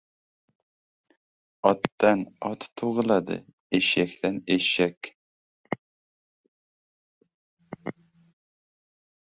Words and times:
•Otdan 1.71 2.23
ot 2.49 2.65
tug‘iladi, 2.81 3.37
eshakdan― 3.81 4.41
eshak. 4.57 5.13